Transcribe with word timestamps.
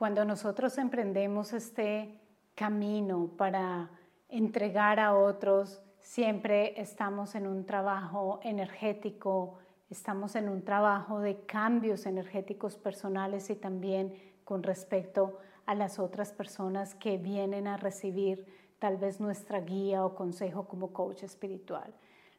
Cuando 0.00 0.24
nosotros 0.24 0.78
emprendemos 0.78 1.52
este 1.52 2.18
camino 2.54 3.32
para 3.36 3.90
entregar 4.30 4.98
a 4.98 5.14
otros, 5.14 5.82
siempre 5.98 6.80
estamos 6.80 7.34
en 7.34 7.46
un 7.46 7.66
trabajo 7.66 8.40
energético, 8.42 9.58
estamos 9.90 10.36
en 10.36 10.48
un 10.48 10.64
trabajo 10.64 11.20
de 11.20 11.44
cambios 11.44 12.06
energéticos 12.06 12.78
personales 12.78 13.50
y 13.50 13.56
también 13.56 14.14
con 14.42 14.62
respecto 14.62 15.36
a 15.66 15.74
las 15.74 15.98
otras 15.98 16.32
personas 16.32 16.94
que 16.94 17.18
vienen 17.18 17.66
a 17.66 17.76
recibir 17.76 18.46
tal 18.78 18.96
vez 18.96 19.20
nuestra 19.20 19.60
guía 19.60 20.02
o 20.06 20.14
consejo 20.14 20.66
como 20.66 20.94
coach 20.94 21.24
espiritual. 21.24 21.92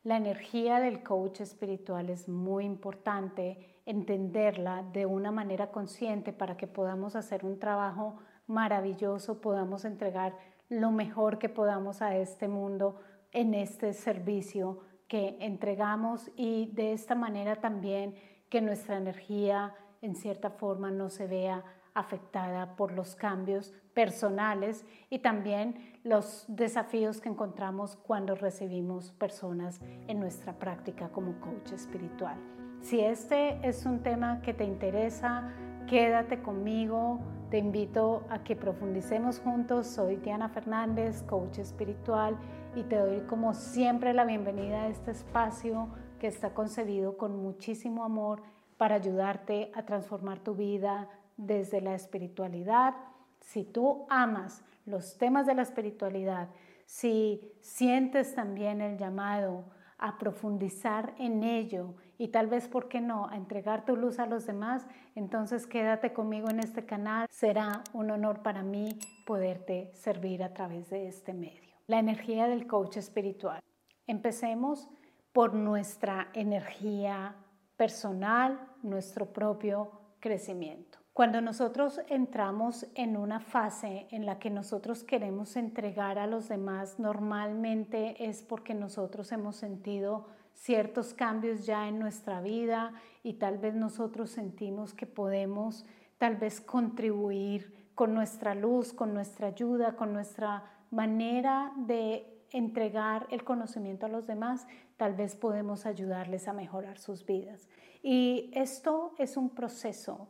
La 0.03 0.17
energía 0.17 0.79
del 0.79 1.03
coach 1.03 1.41
espiritual 1.41 2.09
es 2.09 2.27
muy 2.27 2.65
importante 2.65 3.70
entenderla 3.85 4.83
de 4.93 5.05
una 5.05 5.31
manera 5.31 5.71
consciente 5.71 6.33
para 6.33 6.57
que 6.57 6.67
podamos 6.67 7.15
hacer 7.15 7.45
un 7.45 7.59
trabajo 7.59 8.17
maravilloso, 8.47 9.41
podamos 9.41 9.85
entregar 9.85 10.37
lo 10.69 10.91
mejor 10.91 11.37
que 11.37 11.49
podamos 11.49 12.01
a 12.01 12.15
este 12.15 12.47
mundo 12.47 12.99
en 13.31 13.53
este 13.53 13.93
servicio 13.93 14.79
que 15.07 15.37
entregamos 15.39 16.31
y 16.35 16.71
de 16.73 16.93
esta 16.93 17.15
manera 17.15 17.57
también 17.57 18.15
que 18.49 18.61
nuestra 18.61 18.97
energía 18.97 19.75
en 20.01 20.15
cierta 20.15 20.49
forma 20.49 20.91
no 20.91 21.09
se 21.09 21.27
vea 21.27 21.63
afectada 21.93 22.75
por 22.75 22.93
los 22.93 23.15
cambios 23.15 23.73
personales 23.93 24.85
y 25.09 25.19
también 25.19 25.99
los 26.03 26.45
desafíos 26.47 27.19
que 27.19 27.29
encontramos 27.29 27.97
cuando 27.97 28.35
recibimos 28.35 29.11
personas 29.11 29.81
en 30.07 30.19
nuestra 30.19 30.57
práctica 30.57 31.09
como 31.09 31.39
coach 31.41 31.73
espiritual. 31.73 32.60
Si 32.81 32.99
este 32.99 33.59
es 33.67 33.85
un 33.85 33.99
tema 33.99 34.41
que 34.41 34.55
te 34.55 34.63
interesa, 34.63 35.53
quédate 35.87 36.41
conmigo. 36.41 37.19
Te 37.51 37.59
invito 37.59 38.25
a 38.29 38.43
que 38.43 38.55
profundicemos 38.55 39.39
juntos. 39.39 39.85
Soy 39.85 40.15
Diana 40.15 40.49
Fernández, 40.49 41.21
coach 41.23 41.59
espiritual, 41.59 42.37
y 42.75 42.83
te 42.83 42.97
doy 42.97 43.21
como 43.21 43.53
siempre 43.53 44.13
la 44.13 44.25
bienvenida 44.25 44.81
a 44.81 44.87
este 44.87 45.11
espacio 45.11 45.89
que 46.19 46.27
está 46.27 46.55
concebido 46.55 47.17
con 47.17 47.41
muchísimo 47.41 48.03
amor 48.03 48.41
para 48.77 48.95
ayudarte 48.95 49.71
a 49.75 49.83
transformar 49.83 50.39
tu 50.39 50.55
vida 50.55 51.07
desde 51.37 51.81
la 51.81 51.93
espiritualidad. 51.93 52.95
Si 53.41 53.63
tú 53.63 54.07
amas 54.09 54.63
los 54.87 55.19
temas 55.19 55.45
de 55.45 55.53
la 55.53 55.61
espiritualidad, 55.61 56.49
si 56.85 57.41
sientes 57.61 58.33
también 58.33 58.81
el 58.81 58.97
llamado 58.97 59.65
a 59.99 60.17
profundizar 60.17 61.13
en 61.19 61.43
ello 61.43 61.93
y 62.21 62.27
tal 62.27 62.45
vez, 62.45 62.67
¿por 62.67 62.87
qué 62.87 63.01
no?, 63.01 63.27
a 63.29 63.35
entregar 63.35 63.83
tu 63.83 63.95
luz 63.95 64.19
a 64.19 64.27
los 64.27 64.45
demás, 64.45 64.85
entonces 65.15 65.65
quédate 65.65 66.13
conmigo 66.13 66.51
en 66.51 66.59
este 66.59 66.85
canal. 66.85 67.25
Será 67.31 67.83
un 67.93 68.11
honor 68.11 68.43
para 68.43 68.61
mí 68.61 68.99
poderte 69.25 69.89
servir 69.95 70.43
a 70.43 70.53
través 70.53 70.91
de 70.91 71.07
este 71.07 71.33
medio. 71.33 71.73
La 71.87 71.97
energía 71.97 72.47
del 72.47 72.67
coach 72.67 72.97
espiritual. 72.97 73.59
Empecemos 74.05 74.87
por 75.33 75.55
nuestra 75.55 76.29
energía 76.33 77.37
personal, 77.75 78.67
nuestro 78.83 79.33
propio 79.33 79.89
crecimiento. 80.19 80.99
Cuando 81.13 81.41
nosotros 81.41 82.01
entramos 82.07 82.85
en 82.93 83.17
una 83.17 83.39
fase 83.39 84.05
en 84.11 84.27
la 84.27 84.37
que 84.37 84.51
nosotros 84.51 85.03
queremos 85.03 85.55
entregar 85.55 86.19
a 86.19 86.27
los 86.27 86.49
demás, 86.49 86.99
normalmente 86.99 88.29
es 88.29 88.43
porque 88.43 88.75
nosotros 88.75 89.31
hemos 89.31 89.55
sentido 89.55 90.27
ciertos 90.53 91.13
cambios 91.13 91.65
ya 91.65 91.87
en 91.87 91.99
nuestra 91.99 92.41
vida 92.41 92.93
y 93.23 93.33
tal 93.33 93.57
vez 93.57 93.73
nosotros 93.73 94.29
sentimos 94.29 94.93
que 94.93 95.05
podemos 95.05 95.85
tal 96.17 96.35
vez 96.35 96.61
contribuir 96.61 97.73
con 97.95 98.13
nuestra 98.13 98.55
luz, 98.55 98.93
con 98.93 99.13
nuestra 99.13 99.47
ayuda, 99.47 99.95
con 99.95 100.13
nuestra 100.13 100.63
manera 100.91 101.73
de 101.75 102.45
entregar 102.51 103.27
el 103.31 103.43
conocimiento 103.43 104.05
a 104.05 104.09
los 104.09 104.27
demás, 104.27 104.67
tal 104.97 105.13
vez 105.15 105.35
podemos 105.35 105.85
ayudarles 105.85 106.47
a 106.47 106.53
mejorar 106.53 106.99
sus 106.99 107.25
vidas. 107.25 107.67
Y 108.03 108.51
esto 108.53 109.13
es 109.17 109.37
un 109.37 109.49
proceso 109.49 110.27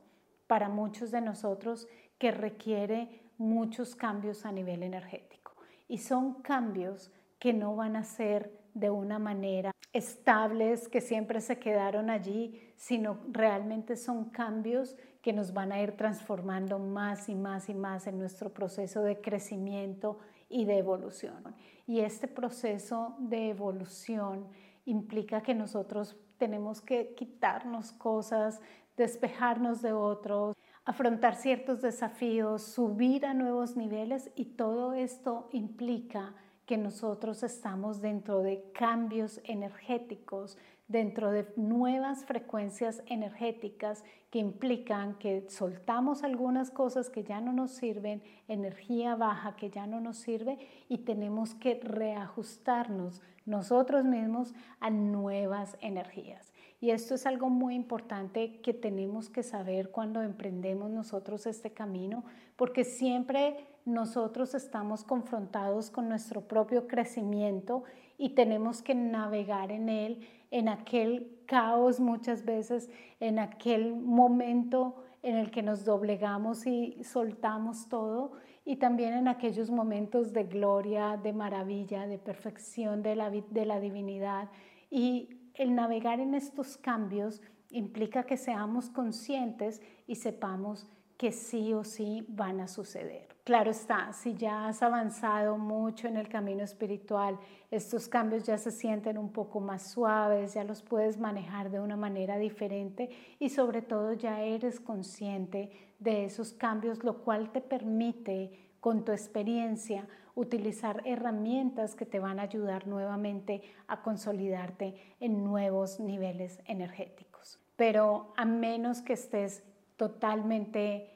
para 0.48 0.70
muchos 0.70 1.12
de 1.12 1.22
nosotros 1.22 1.88
que 2.18 2.32
requiere 2.32 3.22
muchos 3.38 3.96
cambios 3.96 4.46
a 4.46 4.52
nivel 4.52 4.84
energético. 4.84 5.56
Y 5.88 5.98
son 5.98 6.36
cambios 6.42 7.12
que 7.40 7.54
no 7.54 7.76
van 7.76 7.96
a 7.96 8.04
ser 8.04 8.61
de 8.74 8.90
una 8.90 9.20
manera 9.20 9.72
estables, 9.94 10.88
que 10.88 11.02
siempre 11.02 11.42
se 11.42 11.60
quedaron 11.60 12.10
allí, 12.10 12.74
sino 12.76 13.20
realmente 13.30 13.96
son 13.96 14.26
cambios 14.30 14.96
que 15.22 15.34
nos 15.34 15.54
van 15.54 15.72
a 15.72 15.82
ir 15.82 15.92
transformando 15.98 16.80
más 16.80 17.30
y 17.30 17.36
más 17.36 17.70
y 17.70 17.74
más 17.74 18.08
en 18.08 18.18
nuestro 18.18 18.52
proceso 18.52 19.04
de 19.04 19.22
crecimiento 19.22 20.20
y 20.50 20.66
de 20.66 20.78
evolución. 20.78 21.56
Y 21.86 22.00
este 22.00 22.28
proceso 22.28 23.16
de 23.20 23.50
evolución 23.50 24.48
implica 24.86 25.42
que 25.42 25.54
nosotros 25.54 26.18
tenemos 26.38 26.82
que 26.82 27.14
quitarnos 27.14 27.92
cosas, 27.92 28.62
despejarnos 28.98 29.82
de 29.82 29.94
otros, 29.94 30.56
afrontar 30.86 31.36
ciertos 31.36 31.82
desafíos, 31.82 32.64
subir 32.64 33.26
a 33.26 33.34
nuevos 33.34 33.76
niveles 33.76 34.32
y 34.36 34.46
todo 34.46 34.94
esto 34.94 35.50
implica 35.52 36.34
que 36.66 36.78
nosotros 36.78 37.44
estamos 37.44 38.02
dentro 38.02 38.42
de 38.42 38.64
cambios 38.74 39.42
energéticos, 39.44 40.58
dentro 40.88 41.32
de 41.32 41.52
nuevas 41.56 42.26
frecuencias 42.26 43.02
energéticas 43.08 44.04
que 44.30 44.40
implican 44.40 45.16
que 45.16 45.50
soltamos 45.50 46.24
algunas 46.24 46.70
cosas 46.70 47.10
que 47.10 47.24
ya 47.24 47.42
no 47.42 47.54
nos 47.54 47.72
sirven, 47.72 48.22
energía 48.48 49.16
baja 49.16 49.56
que 49.56 49.70
ya 49.70 49.88
no 49.88 50.02
nos 50.02 50.18
sirve 50.18 50.60
y 50.90 51.00
tenemos 51.00 51.56
que 51.56 51.80
reajustarnos 51.82 53.22
nosotros 53.46 54.06
mismos 54.06 54.54
a 54.80 54.90
nuevas 54.90 55.78
energías. 55.82 56.51
Y 56.82 56.90
esto 56.90 57.14
es 57.14 57.28
algo 57.28 57.52
muy 57.52 57.76
importante 57.76 58.60
que 58.62 58.74
tenemos 58.74 59.30
que 59.30 59.44
saber 59.44 59.92
cuando 59.92 60.24
emprendemos 60.24 60.90
nosotros 60.90 61.46
este 61.46 61.72
camino, 61.72 62.24
porque 62.56 62.84
siempre 62.84 63.68
nosotros 63.86 64.56
estamos 64.56 65.04
confrontados 65.04 65.92
con 65.92 66.10
nuestro 66.10 66.42
propio 66.42 66.88
crecimiento 66.88 67.84
y 68.18 68.30
tenemos 68.30 68.82
que 68.82 68.96
navegar 68.96 69.72
en 69.72 69.90
él, 69.90 70.28
en 70.50 70.70
aquel 70.70 71.38
caos 71.46 72.00
muchas 72.00 72.46
veces, 72.46 72.90
en 73.20 73.38
aquel 73.38 73.96
momento 73.96 74.96
en 75.22 75.36
el 75.36 75.52
que 75.52 75.62
nos 75.62 75.86
doblegamos 75.86 76.66
y 76.66 77.04
soltamos 77.04 77.90
todo 77.90 78.32
y 78.66 78.78
también 78.78 79.14
en 79.14 79.28
aquellos 79.28 79.70
momentos 79.70 80.34
de 80.34 80.46
gloria, 80.46 81.20
de 81.22 81.32
maravilla, 81.32 82.08
de 82.08 82.18
perfección 82.18 83.04
de 83.04 83.16
la, 83.16 83.30
de 83.30 83.66
la 83.66 83.80
divinidad. 83.80 84.50
Y 84.90 85.41
el 85.56 85.76
navegar 85.76 86.20
en 86.20 86.34
estos 86.34 86.78
cambios 86.78 87.42
implica 87.70 88.24
que 88.24 88.38
seamos 88.38 88.90
conscientes 88.90 89.82
y 90.08 90.16
sepamos 90.16 90.88
que 91.18 91.32
sí 91.32 91.74
o 91.74 91.84
sí 91.84 92.26
van 92.30 92.60
a 92.60 92.68
suceder. 92.68 93.28
Claro 93.44 93.72
está, 93.72 94.14
si 94.14 94.36
ya 94.36 94.68
has 94.68 94.84
avanzado 94.84 95.58
mucho 95.58 96.08
en 96.08 96.18
el 96.18 96.28
camino 96.28 96.64
espiritual, 96.64 97.40
estos 97.72 98.08
cambios 98.08 98.44
ya 98.44 98.58
se 98.58 98.72
sienten 98.72 99.18
un 99.18 99.32
poco 99.32 99.60
más 99.60 99.92
suaves, 99.92 100.54
ya 100.54 100.64
los 100.64 100.82
puedes 100.82 101.18
manejar 101.18 101.72
de 101.72 101.80
una 101.80 101.96
manera 101.96 102.38
diferente 102.38 103.10
y 103.40 103.50
sobre 103.50 103.82
todo 103.82 104.14
ya 104.14 104.42
eres 104.42 104.80
consciente 104.80 105.72
de 106.00 106.26
esos 106.26 106.54
cambios, 106.54 107.04
lo 107.04 107.24
cual 107.24 107.52
te 107.52 107.62
permite 107.62 108.72
con 108.80 109.06
tu 109.06 109.12
experiencia 109.12 110.08
utilizar 110.36 111.02
herramientas 111.06 111.96
que 111.96 112.06
te 112.06 112.20
van 112.20 112.40
a 112.40 112.44
ayudar 112.44 112.88
nuevamente 112.88 113.62
a 113.88 114.02
consolidarte 114.02 114.96
en 115.20 115.44
nuevos 115.44 116.00
niveles 116.00 116.62
energéticos. 116.66 117.60
Pero 117.76 118.34
a 118.38 118.46
menos 118.46 119.02
que 119.02 119.14
estés 119.14 119.64
totalmente 119.98 121.10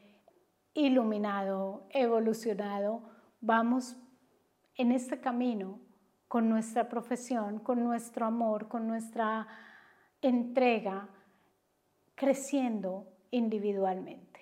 iluminado, 0.74 1.88
evolucionado, 1.92 3.02
vamos 3.42 3.96
en 4.76 4.92
este 4.92 5.20
camino 5.20 5.80
con 6.28 6.50
nuestra 6.50 6.90
profesión, 6.90 7.60
con 7.60 7.84
nuestro 7.84 8.26
amor, 8.26 8.68
con 8.68 8.88
nuestra 8.88 9.48
entrega, 10.22 11.08
creciendo 12.16 13.08
individualmente. 13.32 14.35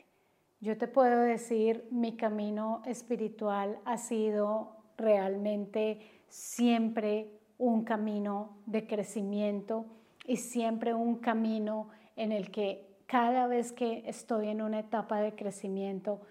Yo 0.64 0.78
te 0.78 0.88
puedo 0.88 1.20
decir, 1.20 1.86
mi 1.92 2.16
camino 2.16 2.84
espiritual 2.86 3.80
ha 3.84 3.98
sido 3.98 4.78
realmente 4.96 6.00
siempre 6.30 7.28
un 7.58 7.84
camino 7.84 8.56
de 8.66 8.88
crecimiento 8.88 9.86
y 10.26 10.38
siempre 10.38 10.94
un 10.94 11.18
camino 11.18 11.90
en 12.16 12.32
el 12.32 12.50
que 12.50 12.96
cada 13.08 13.46
vez 13.48 13.74
que 13.74 14.04
estoy 14.08 14.48
en 14.48 14.62
una 14.62 14.80
etapa 14.80 15.20
de 15.20 15.36
crecimiento, 15.36 16.22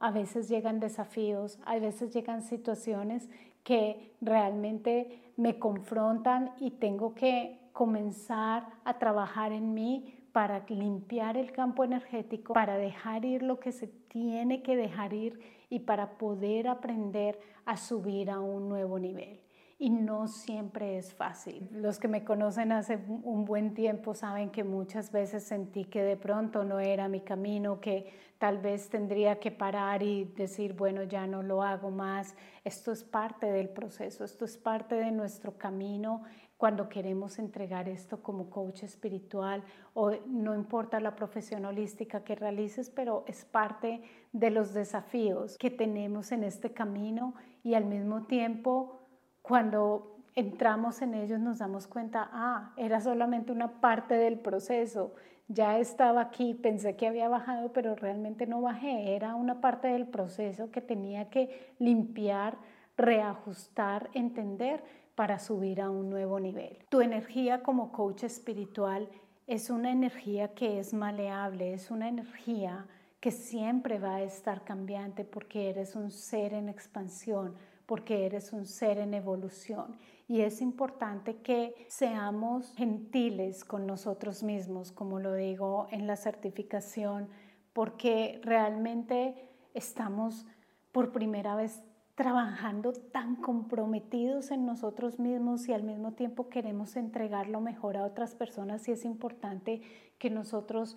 a 0.00 0.10
veces 0.10 0.48
llegan 0.48 0.80
desafíos, 0.80 1.60
a 1.64 1.78
veces 1.78 2.12
llegan 2.12 2.42
situaciones 2.42 3.28
que 3.62 4.12
realmente 4.20 5.22
me 5.36 5.60
confrontan 5.60 6.50
y 6.58 6.72
tengo 6.72 7.14
que 7.14 7.60
comenzar 7.72 8.66
a 8.84 8.98
trabajar 8.98 9.52
en 9.52 9.72
mí 9.72 10.17
para 10.38 10.64
limpiar 10.68 11.36
el 11.36 11.50
campo 11.50 11.82
energético, 11.82 12.52
para 12.52 12.78
dejar 12.78 13.24
ir 13.24 13.42
lo 13.42 13.58
que 13.58 13.72
se 13.72 13.88
tiene 13.88 14.62
que 14.62 14.76
dejar 14.76 15.12
ir 15.12 15.40
y 15.68 15.80
para 15.80 16.16
poder 16.16 16.68
aprender 16.68 17.40
a 17.64 17.76
subir 17.76 18.30
a 18.30 18.38
un 18.38 18.68
nuevo 18.68 19.00
nivel 19.00 19.40
y 19.80 19.90
no 19.90 20.28
siempre 20.28 20.96
es 20.96 21.12
fácil. 21.12 21.68
Los 21.72 21.98
que 21.98 22.06
me 22.06 22.24
conocen 22.24 22.70
hace 22.70 22.98
un 23.24 23.44
buen 23.44 23.74
tiempo 23.74 24.14
saben 24.14 24.50
que 24.50 24.62
muchas 24.62 25.10
veces 25.10 25.42
sentí 25.42 25.84
que 25.84 26.02
de 26.02 26.16
pronto 26.16 26.62
no 26.62 26.78
era 26.78 27.08
mi 27.08 27.20
camino, 27.20 27.80
que 27.80 28.12
tal 28.38 28.58
vez 28.58 28.88
tendría 28.88 29.40
que 29.40 29.50
parar 29.50 30.02
y 30.04 30.24
decir, 30.24 30.72
bueno, 30.72 31.02
ya 31.02 31.26
no 31.26 31.42
lo 31.42 31.64
hago 31.64 31.90
más. 31.90 32.36
Esto 32.64 32.92
es 32.92 33.02
parte 33.02 33.46
del 33.46 33.68
proceso, 33.68 34.24
esto 34.24 34.44
es 34.44 34.56
parte 34.56 34.96
de 34.96 35.10
nuestro 35.10 35.58
camino 35.58 36.22
cuando 36.58 36.88
queremos 36.88 37.38
entregar 37.38 37.88
esto 37.88 38.20
como 38.20 38.50
coach 38.50 38.82
espiritual 38.82 39.62
o 39.94 40.10
no 40.26 40.54
importa 40.56 41.00
la 41.00 41.14
profesión 41.14 41.64
holística 41.64 42.24
que 42.24 42.34
realices, 42.34 42.90
pero 42.90 43.24
es 43.28 43.44
parte 43.44 44.02
de 44.32 44.50
los 44.50 44.74
desafíos 44.74 45.56
que 45.56 45.70
tenemos 45.70 46.32
en 46.32 46.42
este 46.42 46.72
camino 46.72 47.34
y 47.62 47.74
al 47.74 47.84
mismo 47.84 48.24
tiempo 48.26 48.98
cuando 49.40 50.16
entramos 50.34 51.00
en 51.00 51.14
ellos 51.14 51.38
nos 51.38 51.58
damos 51.58 51.86
cuenta, 51.86 52.28
ah, 52.32 52.72
era 52.76 53.00
solamente 53.00 53.52
una 53.52 53.80
parte 53.80 54.14
del 54.14 54.40
proceso, 54.40 55.14
ya 55.46 55.78
estaba 55.78 56.20
aquí, 56.20 56.54
pensé 56.54 56.96
que 56.96 57.06
había 57.06 57.28
bajado, 57.28 57.72
pero 57.72 57.94
realmente 57.94 58.46
no 58.46 58.60
bajé, 58.60 59.14
era 59.14 59.36
una 59.36 59.60
parte 59.60 59.88
del 59.88 60.06
proceso 60.06 60.70
que 60.70 60.80
tenía 60.80 61.30
que 61.30 61.72
limpiar, 61.78 62.58
reajustar, 62.96 64.10
entender 64.12 64.82
para 65.18 65.40
subir 65.40 65.80
a 65.80 65.90
un 65.90 66.10
nuevo 66.10 66.38
nivel. 66.38 66.78
Tu 66.90 67.00
energía 67.00 67.60
como 67.64 67.90
coach 67.90 68.22
espiritual 68.22 69.08
es 69.48 69.68
una 69.68 69.90
energía 69.90 70.54
que 70.54 70.78
es 70.78 70.94
maleable, 70.94 71.74
es 71.74 71.90
una 71.90 72.08
energía 72.08 72.86
que 73.18 73.32
siempre 73.32 73.98
va 73.98 74.14
a 74.14 74.22
estar 74.22 74.62
cambiante 74.62 75.24
porque 75.24 75.70
eres 75.70 75.96
un 75.96 76.12
ser 76.12 76.54
en 76.54 76.68
expansión, 76.68 77.56
porque 77.84 78.26
eres 78.26 78.52
un 78.52 78.64
ser 78.64 78.98
en 78.98 79.12
evolución. 79.12 79.98
Y 80.28 80.42
es 80.42 80.62
importante 80.62 81.38
que 81.38 81.74
seamos 81.88 82.72
gentiles 82.76 83.64
con 83.64 83.88
nosotros 83.88 84.44
mismos, 84.44 84.92
como 84.92 85.18
lo 85.18 85.34
digo 85.34 85.88
en 85.90 86.06
la 86.06 86.14
certificación, 86.14 87.28
porque 87.72 88.40
realmente 88.44 89.48
estamos 89.74 90.46
por 90.92 91.10
primera 91.10 91.56
vez 91.56 91.82
trabajando 92.18 92.92
tan 92.94 93.36
comprometidos 93.36 94.50
en 94.50 94.66
nosotros 94.66 95.20
mismos 95.20 95.68
y 95.68 95.72
al 95.72 95.84
mismo 95.84 96.14
tiempo 96.14 96.48
queremos 96.48 96.96
entregar 96.96 97.46
lo 97.46 97.60
mejor 97.60 97.96
a 97.96 98.02
otras 98.02 98.34
personas 98.34 98.88
y 98.88 98.90
es 98.90 99.04
importante 99.04 99.82
que 100.18 100.28
nosotros 100.28 100.96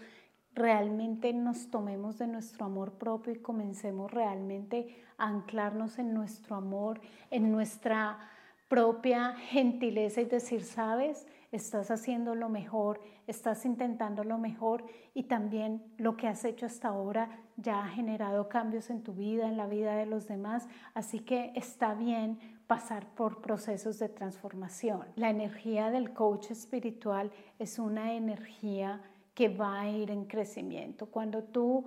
realmente 0.55 1.31
nos 1.31 1.69
tomemos 1.69 2.17
de 2.17 2.25
nuestro 2.25 2.65
amor 2.65 2.93
propio 2.93 3.33
y 3.33 3.39
comencemos 3.39 4.09
realmente 4.09 4.95
a 5.19 5.27
anclarnos 5.27 5.99
en 5.99 6.11
nuestro 6.15 6.55
amor, 6.55 6.99
en 7.29 7.51
nuestra 7.51 8.17
propia 8.67 9.35
gentileza 9.35 10.21
y 10.21 10.25
decir, 10.25 10.63
sabes, 10.63 11.27
estás 11.51 11.91
haciendo 11.91 12.33
lo 12.33 12.49
mejor, 12.49 13.01
estás 13.27 13.65
intentando 13.65 14.23
lo 14.23 14.37
mejor 14.37 14.85
y 15.13 15.23
también 15.23 15.83
lo 15.97 16.15
que 16.15 16.27
has 16.27 16.45
hecho 16.45 16.65
hasta 16.65 16.87
ahora 16.87 17.41
ya 17.57 17.83
ha 17.83 17.87
generado 17.89 18.47
cambios 18.47 18.89
en 18.89 19.03
tu 19.03 19.13
vida, 19.13 19.47
en 19.47 19.57
la 19.57 19.67
vida 19.67 19.95
de 19.95 20.05
los 20.05 20.27
demás, 20.27 20.67
así 20.93 21.19
que 21.19 21.51
está 21.55 21.93
bien 21.93 22.39
pasar 22.67 23.05
por 23.15 23.41
procesos 23.41 23.99
de 23.99 24.07
transformación. 24.07 25.07
La 25.15 25.29
energía 25.29 25.91
del 25.91 26.13
coach 26.13 26.51
espiritual 26.51 27.31
es 27.59 27.79
una 27.79 28.13
energía 28.13 29.01
que 29.33 29.49
va 29.49 29.81
a 29.81 29.89
ir 29.89 30.09
en 30.09 30.25
crecimiento. 30.25 31.07
Cuando 31.07 31.43
tú 31.43 31.85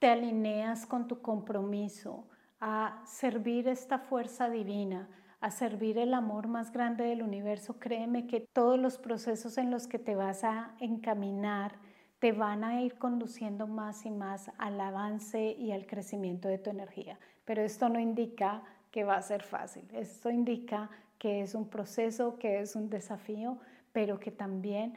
te 0.00 0.08
alineas 0.08 0.86
con 0.86 1.06
tu 1.06 1.20
compromiso 1.20 2.26
a 2.58 3.02
servir 3.06 3.68
esta 3.68 3.98
fuerza 3.98 4.48
divina, 4.50 5.08
a 5.40 5.50
servir 5.50 5.98
el 5.98 6.12
amor 6.12 6.48
más 6.48 6.70
grande 6.70 7.04
del 7.04 7.22
universo, 7.22 7.78
créeme 7.78 8.26
que 8.26 8.40
todos 8.40 8.78
los 8.78 8.98
procesos 8.98 9.56
en 9.56 9.70
los 9.70 9.86
que 9.86 9.98
te 9.98 10.14
vas 10.14 10.44
a 10.44 10.74
encaminar 10.80 11.76
te 12.18 12.32
van 12.32 12.64
a 12.64 12.82
ir 12.82 12.96
conduciendo 12.98 13.66
más 13.66 14.04
y 14.04 14.10
más 14.10 14.50
al 14.58 14.78
avance 14.80 15.56
y 15.58 15.72
al 15.72 15.86
crecimiento 15.86 16.48
de 16.48 16.58
tu 16.58 16.68
energía. 16.68 17.18
Pero 17.46 17.62
esto 17.62 17.88
no 17.88 17.98
indica 17.98 18.62
que 18.90 19.04
va 19.04 19.16
a 19.16 19.22
ser 19.22 19.42
fácil, 19.42 19.88
esto 19.92 20.30
indica 20.30 20.90
que 21.18 21.42
es 21.42 21.54
un 21.54 21.68
proceso, 21.68 22.38
que 22.38 22.60
es 22.60 22.76
un 22.76 22.90
desafío, 22.90 23.58
pero 23.92 24.20
que 24.20 24.30
también 24.30 24.94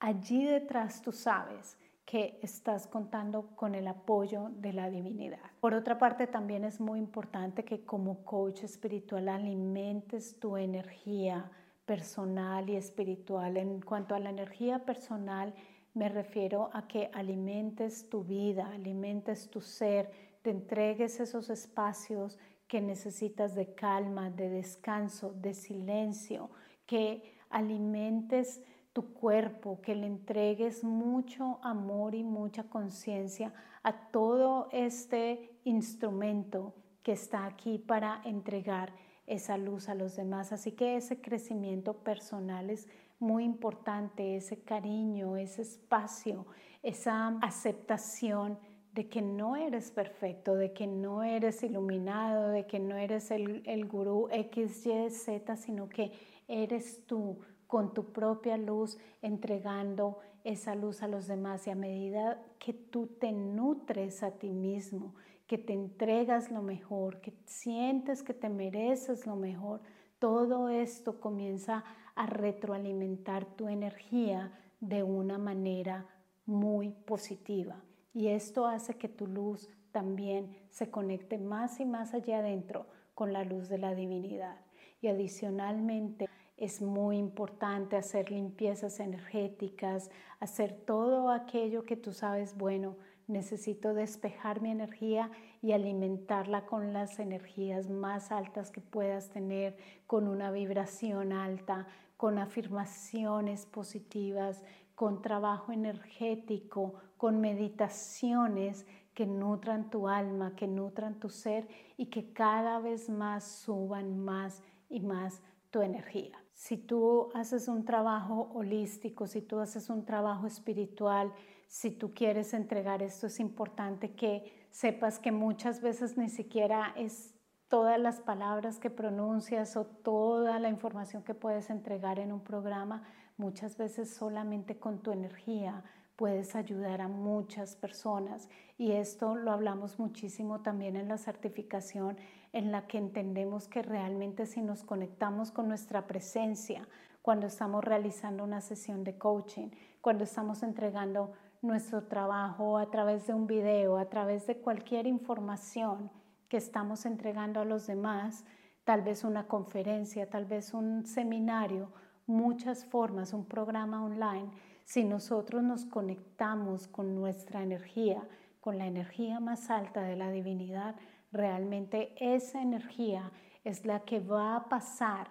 allí 0.00 0.44
detrás 0.44 1.02
tú 1.02 1.12
sabes 1.12 1.76
que 2.10 2.40
estás 2.42 2.88
contando 2.88 3.54
con 3.54 3.76
el 3.76 3.86
apoyo 3.86 4.50
de 4.56 4.72
la 4.72 4.90
divinidad. 4.90 5.38
Por 5.60 5.74
otra 5.74 5.96
parte, 5.96 6.26
también 6.26 6.64
es 6.64 6.80
muy 6.80 6.98
importante 6.98 7.64
que 7.64 7.84
como 7.84 8.24
coach 8.24 8.64
espiritual 8.64 9.28
alimentes 9.28 10.40
tu 10.40 10.56
energía 10.56 11.48
personal 11.86 12.68
y 12.68 12.74
espiritual. 12.74 13.56
En 13.56 13.80
cuanto 13.80 14.16
a 14.16 14.18
la 14.18 14.30
energía 14.30 14.84
personal, 14.84 15.54
me 15.94 16.08
refiero 16.08 16.70
a 16.72 16.88
que 16.88 17.12
alimentes 17.14 18.08
tu 18.10 18.24
vida, 18.24 18.72
alimentes 18.72 19.48
tu 19.48 19.60
ser, 19.60 20.10
te 20.42 20.50
entregues 20.50 21.20
esos 21.20 21.48
espacios 21.48 22.40
que 22.66 22.80
necesitas 22.80 23.54
de 23.54 23.72
calma, 23.76 24.30
de 24.30 24.48
descanso, 24.48 25.32
de 25.34 25.54
silencio, 25.54 26.50
que 26.86 27.38
alimentes 27.50 28.64
tu 28.92 29.12
cuerpo, 29.12 29.80
que 29.80 29.94
le 29.94 30.06
entregues 30.06 30.82
mucho 30.82 31.60
amor 31.62 32.14
y 32.14 32.24
mucha 32.24 32.64
conciencia 32.64 33.52
a 33.82 34.10
todo 34.10 34.68
este 34.72 35.50
instrumento 35.64 36.74
que 37.02 37.12
está 37.12 37.46
aquí 37.46 37.78
para 37.78 38.20
entregar 38.24 38.92
esa 39.26 39.56
luz 39.56 39.88
a 39.88 39.94
los 39.94 40.16
demás. 40.16 40.52
Así 40.52 40.72
que 40.72 40.96
ese 40.96 41.20
crecimiento 41.20 41.94
personal 41.94 42.68
es 42.68 42.88
muy 43.20 43.44
importante, 43.44 44.36
ese 44.36 44.62
cariño, 44.62 45.36
ese 45.36 45.62
espacio, 45.62 46.46
esa 46.82 47.28
aceptación 47.42 48.58
de 48.92 49.08
que 49.08 49.22
no 49.22 49.54
eres 49.54 49.92
perfecto, 49.92 50.56
de 50.56 50.72
que 50.72 50.86
no 50.86 51.22
eres 51.22 51.62
iluminado, 51.62 52.48
de 52.48 52.66
que 52.66 52.80
no 52.80 52.96
eres 52.96 53.30
el, 53.30 53.62
el 53.66 53.86
gurú 53.86 54.28
X, 54.32 54.84
Y, 54.86 55.10
Z, 55.10 55.56
sino 55.56 55.88
que 55.88 56.10
eres 56.48 57.06
tú 57.06 57.38
con 57.70 57.94
tu 57.94 58.12
propia 58.12 58.56
luz, 58.56 58.98
entregando 59.22 60.18
esa 60.42 60.74
luz 60.74 61.04
a 61.04 61.08
los 61.08 61.28
demás. 61.28 61.68
Y 61.68 61.70
a 61.70 61.76
medida 61.76 62.42
que 62.58 62.74
tú 62.74 63.06
te 63.06 63.30
nutres 63.30 64.24
a 64.24 64.32
ti 64.32 64.50
mismo, 64.50 65.14
que 65.46 65.56
te 65.56 65.72
entregas 65.72 66.50
lo 66.50 66.62
mejor, 66.62 67.20
que 67.20 67.32
sientes 67.46 68.24
que 68.24 68.34
te 68.34 68.48
mereces 68.48 69.24
lo 69.24 69.36
mejor, 69.36 69.82
todo 70.18 70.68
esto 70.68 71.20
comienza 71.20 71.84
a 72.16 72.26
retroalimentar 72.26 73.44
tu 73.44 73.68
energía 73.68 74.52
de 74.80 75.04
una 75.04 75.38
manera 75.38 76.08
muy 76.46 76.90
positiva. 76.90 77.84
Y 78.12 78.28
esto 78.28 78.66
hace 78.66 78.94
que 78.94 79.08
tu 79.08 79.28
luz 79.28 79.68
también 79.92 80.56
se 80.70 80.90
conecte 80.90 81.38
más 81.38 81.78
y 81.78 81.84
más 81.84 82.14
allá 82.14 82.40
adentro 82.40 82.86
con 83.14 83.32
la 83.32 83.44
luz 83.44 83.68
de 83.68 83.78
la 83.78 83.94
divinidad. 83.94 84.56
Y 85.00 85.06
adicionalmente, 85.06 86.28
es 86.60 86.82
muy 86.82 87.16
importante 87.16 87.96
hacer 87.96 88.30
limpiezas 88.30 89.00
energéticas, 89.00 90.10
hacer 90.40 90.74
todo 90.74 91.30
aquello 91.30 91.84
que 91.84 91.96
tú 91.96 92.12
sabes, 92.12 92.56
bueno, 92.56 92.96
necesito 93.26 93.94
despejar 93.94 94.60
mi 94.60 94.70
energía 94.70 95.30
y 95.62 95.72
alimentarla 95.72 96.66
con 96.66 96.92
las 96.92 97.18
energías 97.18 97.88
más 97.88 98.30
altas 98.30 98.70
que 98.70 98.82
puedas 98.82 99.30
tener, 99.30 99.76
con 100.06 100.28
una 100.28 100.50
vibración 100.50 101.32
alta, 101.32 101.86
con 102.18 102.38
afirmaciones 102.38 103.64
positivas, 103.64 104.62
con 104.94 105.22
trabajo 105.22 105.72
energético, 105.72 106.92
con 107.16 107.40
meditaciones 107.40 108.86
que 109.14 109.24
nutran 109.24 109.88
tu 109.88 110.08
alma, 110.08 110.54
que 110.56 110.66
nutran 110.66 111.18
tu 111.18 111.30
ser 111.30 111.66
y 111.96 112.06
que 112.06 112.34
cada 112.34 112.80
vez 112.80 113.08
más 113.08 113.44
suban 113.44 114.18
más 114.18 114.62
y 114.90 115.00
más 115.00 115.40
tu 115.70 115.80
energía. 115.80 116.39
Si 116.60 116.76
tú 116.76 117.30
haces 117.32 117.68
un 117.68 117.86
trabajo 117.86 118.50
holístico, 118.52 119.26
si 119.26 119.40
tú 119.40 119.60
haces 119.60 119.88
un 119.88 120.04
trabajo 120.04 120.46
espiritual, 120.46 121.32
si 121.68 121.90
tú 121.90 122.12
quieres 122.12 122.52
entregar 122.52 123.02
esto, 123.02 123.28
es 123.28 123.40
importante 123.40 124.14
que 124.14 124.66
sepas 124.70 125.18
que 125.18 125.32
muchas 125.32 125.80
veces 125.80 126.18
ni 126.18 126.28
siquiera 126.28 126.92
es 126.96 127.34
todas 127.68 127.98
las 127.98 128.20
palabras 128.20 128.78
que 128.78 128.90
pronuncias 128.90 129.74
o 129.74 129.86
toda 129.86 130.58
la 130.58 130.68
información 130.68 131.22
que 131.22 131.32
puedes 131.32 131.70
entregar 131.70 132.18
en 132.18 132.30
un 132.30 132.44
programa, 132.44 133.04
muchas 133.38 133.78
veces 133.78 134.12
solamente 134.12 134.78
con 134.78 135.02
tu 135.02 135.12
energía 135.12 135.82
puedes 136.20 136.54
ayudar 136.54 137.00
a 137.00 137.08
muchas 137.08 137.76
personas. 137.76 138.50
Y 138.76 138.92
esto 138.92 139.36
lo 139.36 139.52
hablamos 139.52 139.98
muchísimo 139.98 140.60
también 140.60 140.96
en 140.96 141.08
la 141.08 141.16
certificación 141.16 142.18
en 142.52 142.70
la 142.72 142.86
que 142.86 142.98
entendemos 142.98 143.68
que 143.68 143.80
realmente 143.80 144.44
si 144.44 144.60
nos 144.60 144.84
conectamos 144.84 145.50
con 145.50 145.66
nuestra 145.66 146.06
presencia 146.06 146.86
cuando 147.22 147.46
estamos 147.46 147.82
realizando 147.82 148.44
una 148.44 148.60
sesión 148.60 149.02
de 149.02 149.16
coaching, 149.16 149.68
cuando 150.02 150.24
estamos 150.24 150.62
entregando 150.62 151.32
nuestro 151.62 152.02
trabajo 152.02 152.76
a 152.76 152.90
través 152.90 153.26
de 153.26 153.32
un 153.32 153.46
video, 153.46 153.96
a 153.96 154.10
través 154.10 154.46
de 154.46 154.58
cualquier 154.58 155.06
información 155.06 156.10
que 156.50 156.58
estamos 156.58 157.06
entregando 157.06 157.60
a 157.60 157.64
los 157.64 157.86
demás, 157.86 158.44
tal 158.84 159.00
vez 159.00 159.24
una 159.24 159.46
conferencia, 159.46 160.28
tal 160.28 160.44
vez 160.44 160.74
un 160.74 161.06
seminario, 161.06 161.90
muchas 162.26 162.84
formas, 162.84 163.32
un 163.32 163.46
programa 163.46 164.04
online, 164.04 164.50
si 164.90 165.04
nosotros 165.04 165.62
nos 165.62 165.84
conectamos 165.84 166.88
con 166.88 167.14
nuestra 167.14 167.62
energía, 167.62 168.26
con 168.58 168.76
la 168.76 168.88
energía 168.88 169.38
más 169.38 169.70
alta 169.70 170.02
de 170.02 170.16
la 170.16 170.32
divinidad, 170.32 170.96
realmente 171.30 172.12
esa 172.16 172.60
energía 172.60 173.30
es 173.62 173.86
la 173.86 174.00
que 174.00 174.18
va 174.18 174.56
a 174.56 174.68
pasar 174.68 175.28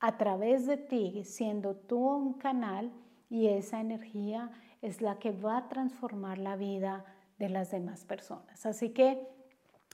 a 0.00 0.18
través 0.18 0.66
de 0.66 0.78
ti, 0.78 1.22
siendo 1.24 1.76
tú 1.76 2.08
un 2.08 2.34
canal, 2.34 2.90
y 3.30 3.46
esa 3.46 3.80
energía 3.80 4.50
es 4.80 5.00
la 5.00 5.20
que 5.20 5.30
va 5.30 5.58
a 5.58 5.68
transformar 5.68 6.38
la 6.38 6.56
vida 6.56 7.04
de 7.38 7.50
las 7.50 7.70
demás 7.70 8.04
personas. 8.04 8.66
Así 8.66 8.90
que 8.90 9.28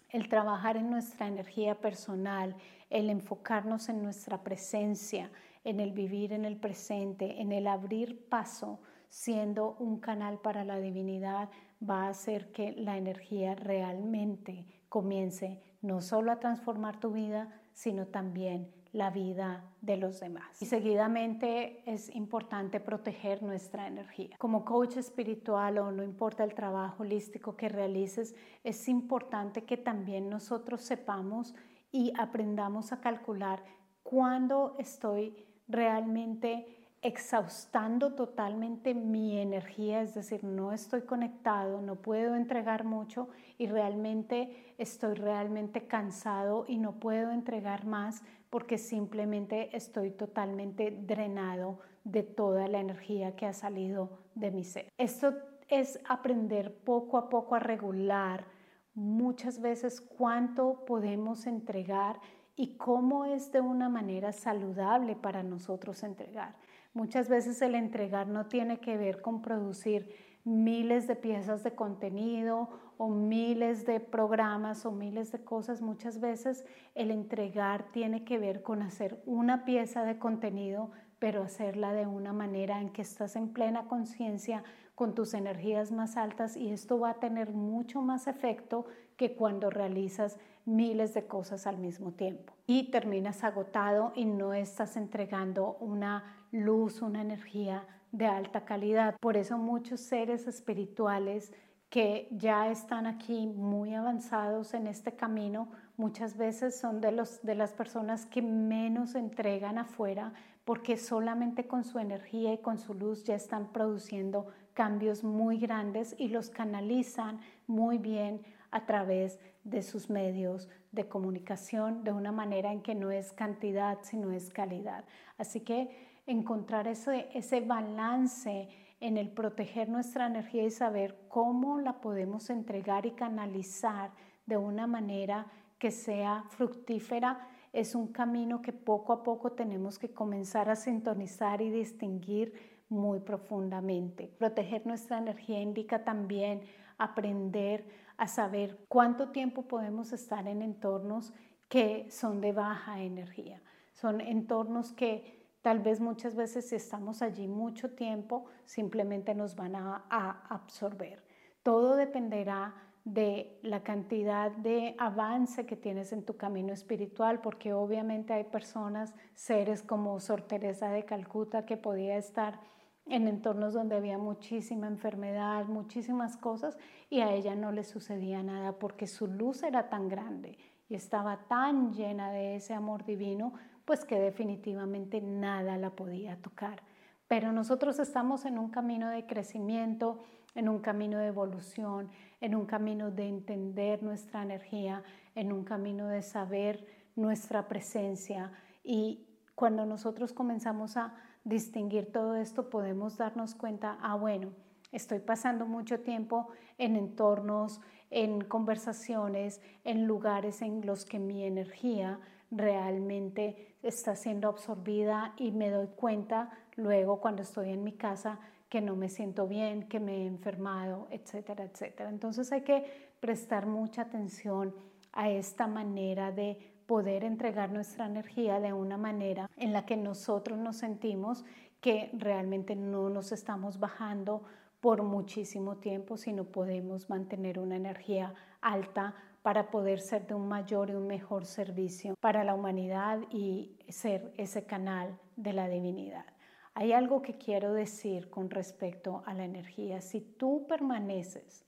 el 0.08 0.30
trabajar 0.30 0.78
en 0.78 0.88
nuestra 0.88 1.26
energía 1.26 1.74
personal, 1.74 2.56
el 2.88 3.10
enfocarnos 3.10 3.90
en 3.90 4.02
nuestra 4.02 4.42
presencia, 4.42 5.30
en 5.68 5.80
el 5.80 5.92
vivir 5.92 6.32
en 6.32 6.44
el 6.44 6.56
presente, 6.56 7.40
en 7.40 7.52
el 7.52 7.66
abrir 7.66 8.26
paso, 8.28 8.80
siendo 9.10 9.76
un 9.78 10.00
canal 10.00 10.38
para 10.40 10.64
la 10.64 10.80
divinidad, 10.80 11.50
va 11.88 12.04
a 12.04 12.08
hacer 12.08 12.52
que 12.52 12.72
la 12.72 12.96
energía 12.96 13.54
realmente 13.54 14.66
comience 14.88 15.62
no 15.82 16.00
solo 16.00 16.32
a 16.32 16.40
transformar 16.40 16.98
tu 16.98 17.12
vida, 17.12 17.60
sino 17.72 18.06
también 18.06 18.72
la 18.92 19.10
vida 19.10 19.64
de 19.82 19.98
los 19.98 20.20
demás. 20.20 20.60
Y 20.62 20.66
seguidamente 20.66 21.82
es 21.84 22.14
importante 22.16 22.80
proteger 22.80 23.42
nuestra 23.42 23.86
energía. 23.86 24.36
Como 24.38 24.64
coach 24.64 24.96
espiritual 24.96 25.78
o 25.78 25.92
no 25.92 26.02
importa 26.02 26.44
el 26.44 26.54
trabajo 26.54 27.02
holístico 27.02 27.56
que 27.56 27.68
realices, 27.68 28.34
es 28.64 28.88
importante 28.88 29.64
que 29.64 29.76
también 29.76 30.30
nosotros 30.30 30.80
sepamos 30.80 31.54
y 31.92 32.12
aprendamos 32.18 32.92
a 32.92 33.00
calcular 33.00 33.62
cuándo 34.02 34.74
estoy 34.78 35.47
realmente 35.68 36.66
exhaustando 37.00 38.14
totalmente 38.14 38.92
mi 38.92 39.38
energía, 39.38 40.02
es 40.02 40.14
decir, 40.14 40.42
no 40.42 40.72
estoy 40.72 41.02
conectado, 41.02 41.80
no 41.80 41.96
puedo 41.96 42.34
entregar 42.34 42.84
mucho 42.84 43.28
y 43.56 43.66
realmente 43.68 44.74
estoy 44.78 45.14
realmente 45.14 45.86
cansado 45.86 46.64
y 46.66 46.78
no 46.78 46.98
puedo 46.98 47.30
entregar 47.30 47.86
más 47.86 48.22
porque 48.50 48.78
simplemente 48.78 49.76
estoy 49.76 50.10
totalmente 50.10 50.90
drenado 50.90 51.78
de 52.02 52.22
toda 52.22 52.66
la 52.66 52.80
energía 52.80 53.36
que 53.36 53.46
ha 53.46 53.52
salido 53.52 54.18
de 54.34 54.50
mi 54.50 54.64
ser. 54.64 54.88
Esto 54.98 55.34
es 55.68 56.00
aprender 56.08 56.74
poco 56.78 57.18
a 57.18 57.28
poco 57.28 57.54
a 57.54 57.60
regular 57.60 58.46
muchas 58.94 59.60
veces 59.60 60.00
cuánto 60.00 60.84
podemos 60.84 61.46
entregar 61.46 62.20
y 62.58 62.74
cómo 62.76 63.24
es 63.24 63.52
de 63.52 63.60
una 63.60 63.88
manera 63.88 64.32
saludable 64.32 65.14
para 65.14 65.44
nosotros 65.44 66.02
entregar. 66.02 66.56
Muchas 66.92 67.28
veces 67.28 67.62
el 67.62 67.76
entregar 67.76 68.26
no 68.26 68.46
tiene 68.46 68.80
que 68.80 68.96
ver 68.96 69.22
con 69.22 69.42
producir 69.42 70.12
miles 70.42 71.06
de 71.06 71.14
piezas 71.14 71.62
de 71.62 71.76
contenido 71.76 72.68
o 72.96 73.10
miles 73.10 73.86
de 73.86 74.00
programas 74.00 74.84
o 74.86 74.90
miles 74.90 75.30
de 75.30 75.44
cosas. 75.44 75.82
Muchas 75.82 76.18
veces 76.18 76.64
el 76.96 77.12
entregar 77.12 77.92
tiene 77.92 78.24
que 78.24 78.38
ver 78.38 78.64
con 78.64 78.82
hacer 78.82 79.22
una 79.24 79.64
pieza 79.64 80.02
de 80.02 80.18
contenido, 80.18 80.90
pero 81.20 81.44
hacerla 81.44 81.92
de 81.92 82.06
una 82.08 82.32
manera 82.32 82.80
en 82.80 82.90
que 82.90 83.02
estás 83.02 83.36
en 83.36 83.52
plena 83.52 83.86
conciencia 83.86 84.64
con 84.96 85.14
tus 85.14 85.34
energías 85.34 85.92
más 85.92 86.16
altas 86.16 86.56
y 86.56 86.70
esto 86.70 86.98
va 86.98 87.10
a 87.10 87.20
tener 87.20 87.50
mucho 87.52 88.02
más 88.02 88.26
efecto 88.26 88.86
que 89.16 89.36
cuando 89.36 89.70
realizas 89.70 90.40
miles 90.68 91.14
de 91.14 91.26
cosas 91.26 91.66
al 91.66 91.78
mismo 91.78 92.12
tiempo. 92.12 92.52
Y 92.66 92.90
terminas 92.90 93.42
agotado 93.42 94.12
y 94.14 94.24
no 94.26 94.52
estás 94.52 94.96
entregando 94.96 95.76
una 95.80 96.46
luz, 96.52 97.02
una 97.02 97.22
energía 97.22 97.86
de 98.12 98.26
alta 98.26 98.64
calidad. 98.64 99.16
Por 99.20 99.36
eso 99.36 99.58
muchos 99.58 100.00
seres 100.00 100.46
espirituales 100.46 101.52
que 101.88 102.28
ya 102.30 102.70
están 102.70 103.06
aquí 103.06 103.46
muy 103.46 103.94
avanzados 103.94 104.74
en 104.74 104.86
este 104.86 105.16
camino, 105.16 105.70
muchas 105.96 106.36
veces 106.36 106.78
son 106.78 107.00
de, 107.00 107.12
los, 107.12 107.42
de 107.42 107.54
las 107.54 107.72
personas 107.72 108.26
que 108.26 108.42
menos 108.42 109.14
entregan 109.14 109.78
afuera 109.78 110.34
porque 110.66 110.98
solamente 110.98 111.66
con 111.66 111.84
su 111.84 111.98
energía 111.98 112.52
y 112.52 112.58
con 112.58 112.76
su 112.78 112.92
luz 112.92 113.24
ya 113.24 113.34
están 113.34 113.72
produciendo 113.72 114.48
cambios 114.74 115.24
muy 115.24 115.56
grandes 115.56 116.14
y 116.18 116.28
los 116.28 116.50
canalizan 116.50 117.40
muy 117.66 117.96
bien 117.96 118.42
a 118.70 118.84
través 118.84 119.40
de 119.68 119.82
sus 119.82 120.10
medios 120.10 120.68
de 120.92 121.08
comunicación 121.08 122.04
de 122.04 122.12
una 122.12 122.32
manera 122.32 122.72
en 122.72 122.82
que 122.82 122.94
no 122.94 123.10
es 123.10 123.32
cantidad, 123.32 123.98
sino 124.02 124.32
es 124.32 124.50
calidad. 124.50 125.04
Así 125.36 125.60
que 125.60 125.90
encontrar 126.26 126.88
ese, 126.88 127.28
ese 127.34 127.60
balance 127.60 128.68
en 129.00 129.16
el 129.16 129.30
proteger 129.30 129.88
nuestra 129.88 130.26
energía 130.26 130.64
y 130.64 130.70
saber 130.70 131.18
cómo 131.28 131.80
la 131.80 132.00
podemos 132.00 132.50
entregar 132.50 133.06
y 133.06 133.12
canalizar 133.12 134.10
de 134.46 134.56
una 134.56 134.86
manera 134.86 135.46
que 135.78 135.90
sea 135.90 136.44
fructífera 136.48 137.48
es 137.72 137.94
un 137.94 138.08
camino 138.08 138.62
que 138.62 138.72
poco 138.72 139.12
a 139.12 139.22
poco 139.22 139.52
tenemos 139.52 139.98
que 139.98 140.10
comenzar 140.10 140.70
a 140.70 140.76
sintonizar 140.76 141.60
y 141.60 141.70
distinguir 141.70 142.52
muy 142.88 143.20
profundamente. 143.20 144.32
Proteger 144.38 144.86
nuestra 144.86 145.18
energía 145.18 145.60
indica 145.60 146.04
también 146.04 146.62
aprender 146.98 147.86
a 148.16 148.28
saber 148.28 148.84
cuánto 148.88 149.30
tiempo 149.30 149.62
podemos 149.62 150.12
estar 150.12 150.46
en 150.48 150.62
entornos 150.62 151.32
que 151.68 152.10
son 152.10 152.40
de 152.40 152.52
baja 152.52 153.00
energía. 153.00 153.62
Son 153.92 154.20
entornos 154.20 154.92
que 154.92 155.38
Tal 155.62 155.80
vez 155.80 156.00
muchas 156.00 156.36
veces 156.36 156.68
si 156.68 156.76
estamos 156.76 157.20
allí 157.20 157.48
mucho 157.48 157.90
tiempo, 157.90 158.46
simplemente 158.64 159.34
nos 159.34 159.56
van 159.56 159.74
a, 159.76 160.06
absorber. 160.48 161.22
Todo 161.62 161.96
dependerá 161.96 162.74
de 163.04 163.58
la 163.62 163.82
cantidad 163.82 164.50
de 164.50 164.94
avance 164.98 165.66
que 165.66 165.76
tienes 165.76 166.12
en 166.12 166.24
tu 166.24 166.36
camino 166.36 166.72
espiritual, 166.72 167.40
porque 167.40 167.72
obviamente 167.72 168.32
hay 168.32 168.44
personas, 168.44 169.14
seres 169.34 169.82
como 169.82 170.20
Sor 170.20 170.42
Teresa 170.42 170.90
de 170.90 171.04
Calcuta, 171.04 171.66
que 171.66 171.76
podía 171.76 172.16
estar 172.16 172.60
en 173.08 173.26
entornos 173.26 173.74
donde 173.74 173.96
había 173.96 174.18
muchísima 174.18 174.86
enfermedad, 174.86 175.66
muchísimas 175.66 176.36
cosas, 176.36 176.76
y 177.10 177.20
a 177.20 177.32
ella 177.32 177.54
no 177.54 177.72
le 177.72 177.84
sucedía 177.84 178.42
nada 178.42 178.72
porque 178.78 179.06
su 179.06 179.26
luz 179.26 179.62
era 179.62 179.88
tan 179.88 180.08
grande 180.08 180.58
y 180.88 180.94
estaba 180.94 181.38
tan 181.48 181.92
llena 181.92 182.30
de 182.30 182.56
ese 182.56 182.74
amor 182.74 183.04
divino 183.04 183.52
pues 183.84 184.04
que 184.04 184.20
definitivamente 184.20 185.20
nada 185.22 185.78
la 185.78 185.90
podía 185.90 186.36
tocar. 186.36 186.82
Pero 187.26 187.52
nosotros 187.52 187.98
estamos 187.98 188.44
en 188.44 188.58
un 188.58 188.68
camino 188.68 189.08
de 189.08 189.26
crecimiento, 189.26 190.22
en 190.54 190.68
un 190.68 190.80
camino 190.80 191.18
de 191.18 191.28
evolución, 191.28 192.10
en 192.40 192.54
un 192.54 192.66
camino 192.66 193.10
de 193.10 193.28
entender 193.28 194.02
nuestra 194.02 194.42
energía, 194.42 195.02
en 195.34 195.52
un 195.52 195.64
camino 195.64 196.08
de 196.08 196.22
saber 196.22 196.86
nuestra 197.16 197.68
presencia. 197.68 198.52
Y 198.82 199.26
cuando 199.54 199.86
nosotros 199.86 200.32
comenzamos 200.32 200.96
a 200.96 201.14
distinguir 201.48 202.12
todo 202.12 202.34
esto, 202.34 202.68
podemos 202.68 203.16
darnos 203.16 203.54
cuenta, 203.54 203.98
ah, 204.02 204.14
bueno, 204.16 204.50
estoy 204.92 205.18
pasando 205.18 205.66
mucho 205.66 206.00
tiempo 206.00 206.48
en 206.76 206.96
entornos, 206.96 207.80
en 208.10 208.42
conversaciones, 208.42 209.60
en 209.84 210.06
lugares 210.06 210.62
en 210.62 210.84
los 210.86 211.04
que 211.04 211.18
mi 211.18 211.44
energía 211.44 212.20
realmente 212.50 213.76
está 213.82 214.16
siendo 214.16 214.48
absorbida 214.48 215.34
y 215.36 215.50
me 215.52 215.70
doy 215.70 215.88
cuenta 215.88 216.50
luego 216.76 217.20
cuando 217.20 217.42
estoy 217.42 217.70
en 217.70 217.84
mi 217.84 217.92
casa 217.92 218.38
que 218.68 218.80
no 218.80 218.96
me 218.96 219.08
siento 219.08 219.46
bien, 219.46 219.88
que 219.88 220.00
me 220.00 220.18
he 220.18 220.26
enfermado, 220.26 221.08
etcétera, 221.10 221.64
etcétera. 221.64 222.10
Entonces 222.10 222.52
hay 222.52 222.62
que 222.62 222.84
prestar 223.20 223.66
mucha 223.66 224.02
atención 224.02 224.74
a 225.12 225.30
esta 225.30 225.66
manera 225.66 226.30
de 226.32 226.77
poder 226.88 227.22
entregar 227.22 227.70
nuestra 227.70 228.06
energía 228.06 228.60
de 228.60 228.72
una 228.72 228.96
manera 228.96 229.50
en 229.58 229.74
la 229.74 229.84
que 229.84 229.94
nosotros 229.94 230.58
nos 230.58 230.78
sentimos 230.78 231.44
que 231.82 232.10
realmente 232.14 232.74
no 232.74 233.10
nos 233.10 233.30
estamos 233.30 233.78
bajando 233.78 234.42
por 234.80 235.02
muchísimo 235.02 235.76
tiempo, 235.76 236.16
sino 236.16 236.44
podemos 236.44 237.10
mantener 237.10 237.58
una 237.58 237.76
energía 237.76 238.34
alta 238.62 239.14
para 239.42 239.70
poder 239.70 240.00
ser 240.00 240.26
de 240.26 240.34
un 240.34 240.48
mayor 240.48 240.88
y 240.88 240.94
un 240.94 241.06
mejor 241.06 241.44
servicio 241.44 242.14
para 242.20 242.42
la 242.42 242.54
humanidad 242.54 243.20
y 243.30 243.76
ser 243.90 244.32
ese 244.38 244.64
canal 244.64 245.20
de 245.36 245.52
la 245.52 245.68
divinidad. 245.68 246.24
Hay 246.72 246.94
algo 246.94 247.20
que 247.20 247.36
quiero 247.36 247.74
decir 247.74 248.30
con 248.30 248.48
respecto 248.48 249.22
a 249.26 249.34
la 249.34 249.44
energía. 249.44 250.00
Si 250.00 250.22
tú 250.22 250.64
permaneces 250.66 251.66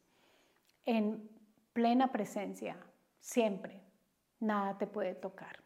en 0.86 1.28
plena 1.74 2.10
presencia, 2.10 2.78
siempre, 3.18 3.89
nada 4.40 4.76
te 4.78 4.86
puede 4.86 5.14
tocar. 5.14 5.60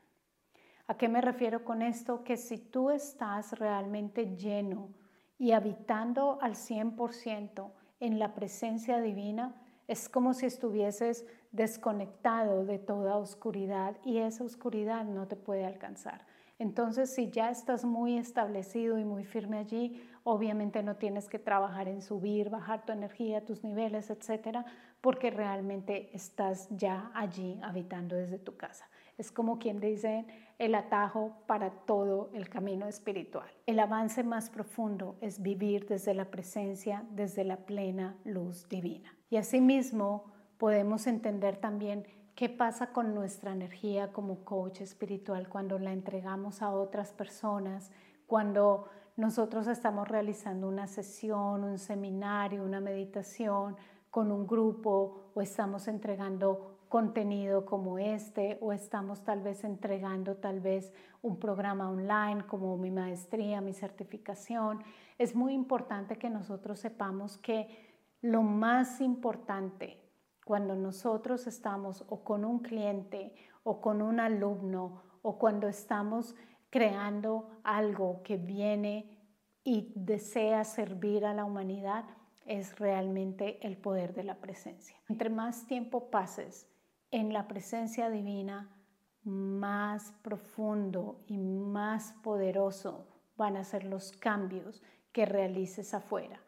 ¿A 0.86 0.96
qué 0.96 1.08
me 1.08 1.20
refiero 1.20 1.64
con 1.64 1.80
esto? 1.80 2.24
Que 2.24 2.36
si 2.36 2.58
tú 2.58 2.90
estás 2.90 3.58
realmente 3.58 4.36
lleno 4.36 4.90
y 5.38 5.52
habitando 5.52 6.38
al 6.42 6.56
100% 6.56 7.72
en 8.00 8.18
la 8.18 8.34
presencia 8.34 9.00
divina, 9.00 9.54
es 9.88 10.08
como 10.08 10.34
si 10.34 10.46
estuvieses 10.46 11.26
desconectado 11.52 12.64
de 12.64 12.78
toda 12.78 13.16
oscuridad 13.16 13.96
y 14.04 14.18
esa 14.18 14.44
oscuridad 14.44 15.04
no 15.04 15.26
te 15.26 15.36
puede 15.36 15.64
alcanzar. 15.64 16.26
Entonces, 16.58 17.14
si 17.14 17.30
ya 17.30 17.50
estás 17.50 17.84
muy 17.84 18.16
establecido 18.16 18.98
y 18.98 19.04
muy 19.04 19.24
firme 19.24 19.58
allí, 19.58 20.00
obviamente 20.24 20.82
no 20.82 20.96
tienes 20.96 21.28
que 21.28 21.38
trabajar 21.38 21.86
en 21.86 22.02
subir, 22.02 22.50
bajar 22.50 22.84
tu 22.84 22.92
energía, 22.92 23.44
tus 23.44 23.62
niveles, 23.62 24.10
etcétera, 24.10 24.64
porque 25.00 25.30
realmente 25.30 26.10
estás 26.16 26.66
ya 26.70 27.10
allí 27.14 27.60
habitando 27.62 28.16
desde 28.16 28.38
tu 28.38 28.56
casa. 28.56 28.88
Es 29.18 29.30
como 29.30 29.58
quien 29.58 29.78
dice 29.78 30.26
el 30.58 30.74
atajo 30.74 31.36
para 31.46 31.70
todo 31.70 32.30
el 32.32 32.48
camino 32.48 32.86
espiritual. 32.86 33.48
El 33.66 33.78
avance 33.78 34.24
más 34.24 34.50
profundo 34.50 35.16
es 35.20 35.42
vivir 35.42 35.86
desde 35.86 36.14
la 36.14 36.30
presencia, 36.30 37.04
desde 37.10 37.44
la 37.44 37.58
plena 37.58 38.16
luz 38.24 38.68
divina. 38.68 39.14
Y 39.28 39.36
asimismo 39.36 40.32
podemos 40.58 41.06
entender 41.06 41.58
también 41.58 42.06
qué 42.34 42.48
pasa 42.48 42.92
con 42.92 43.14
nuestra 43.14 43.52
energía 43.52 44.10
como 44.10 44.44
coach 44.44 44.80
espiritual 44.80 45.48
cuando 45.48 45.78
la 45.78 45.92
entregamos 45.92 46.62
a 46.62 46.70
otras 46.70 47.12
personas, 47.12 47.92
cuando 48.26 48.88
nosotros 49.16 49.68
estamos 49.68 50.08
realizando 50.08 50.68
una 50.68 50.86
sesión, 50.86 51.64
un 51.64 51.78
seminario, 51.78 52.64
una 52.64 52.80
meditación 52.80 53.76
con 54.10 54.32
un 54.32 54.46
grupo 54.46 55.30
o 55.34 55.40
estamos 55.40 55.88
entregando 55.88 56.78
contenido 56.88 57.64
como 57.64 57.98
este 57.98 58.58
o 58.60 58.72
estamos 58.72 59.24
tal 59.24 59.40
vez 59.40 59.64
entregando 59.64 60.36
tal 60.36 60.60
vez 60.60 60.92
un 61.22 61.38
programa 61.38 61.90
online 61.90 62.46
como 62.46 62.76
mi 62.76 62.90
maestría, 62.90 63.60
mi 63.60 63.72
certificación. 63.72 64.82
Es 65.18 65.34
muy 65.34 65.54
importante 65.54 66.16
que 66.18 66.30
nosotros 66.30 66.78
sepamos 66.78 67.38
que 67.38 67.96
lo 68.20 68.42
más 68.42 69.00
importante 69.00 70.00
cuando 70.44 70.76
nosotros 70.76 71.46
estamos 71.46 72.04
o 72.08 72.22
con 72.22 72.44
un 72.44 72.60
cliente 72.60 73.34
o 73.64 73.80
con 73.80 74.02
un 74.02 74.20
alumno 74.20 75.02
o 75.22 75.38
cuando 75.38 75.66
estamos 75.68 76.36
creando 76.74 77.60
algo 77.62 78.24
que 78.24 78.36
viene 78.36 79.16
y 79.62 79.92
desea 79.94 80.64
servir 80.64 81.24
a 81.24 81.32
la 81.32 81.44
humanidad 81.44 82.04
es 82.46 82.76
realmente 82.80 83.64
el 83.64 83.76
poder 83.76 84.12
de 84.12 84.24
la 84.24 84.40
presencia. 84.40 84.96
Entre 85.08 85.30
más 85.30 85.68
tiempo 85.68 86.10
pases 86.10 86.68
en 87.12 87.32
la 87.32 87.46
presencia 87.46 88.10
divina, 88.10 88.74
más 89.22 90.14
profundo 90.22 91.22
y 91.28 91.38
más 91.38 92.12
poderoso 92.24 93.06
van 93.36 93.56
a 93.56 93.62
ser 93.62 93.84
los 93.84 94.10
cambios 94.10 94.82
que 95.12 95.26
realices 95.26 95.94
afuera. 95.94 96.40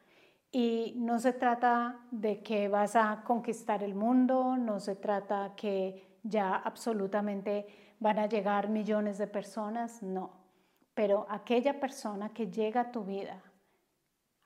Y 0.50 0.95
no 0.97 1.21
se 1.21 1.35
trata 1.35 2.00
de 2.11 2.42
que 2.42 2.66
vas 2.66 2.97
a 2.97 3.23
conquistar 3.23 3.85
el 3.85 3.95
mundo, 3.95 4.56
no 4.56 4.80
se 4.80 4.97
trata 4.97 5.54
que 5.54 6.18
ya 6.25 6.56
absolutamente 6.56 7.86
van 7.99 8.19
a 8.19 8.26
llegar 8.26 8.69
millones 8.69 9.19
de 9.19 9.26
personas, 9.26 10.03
no. 10.03 10.31
Pero 10.95 11.26
aquella 11.29 11.79
persona 11.81 12.31
que 12.31 12.50
llega 12.50 12.81
a 12.83 12.91
tu 12.91 13.05
vida, 13.05 13.43